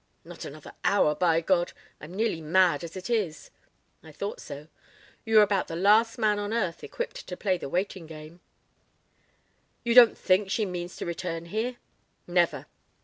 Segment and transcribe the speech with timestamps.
[0.25, 1.73] "Not another hour, by God!
[1.99, 3.51] I'm nearly mad as it is."
[4.01, 4.67] "I thought so.
[5.25, 8.39] You are about the last man on earth equipped to play the waiting game."
[9.83, 11.75] "You don't think she means to return here?"
[12.25, 12.65] "Never.